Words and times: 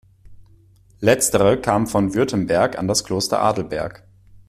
Letztere 0.99 1.61
kam 1.61 1.85
von 1.85 2.15
Württemberg 2.15 2.75
an 2.79 2.87
das 2.87 3.03
Kloster 3.03 3.39
Adelberg. 3.39 4.01